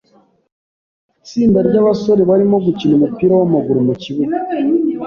[1.21, 4.35] Itsinda ryabasore barimo gukina umupira wamaguru mu kibuga.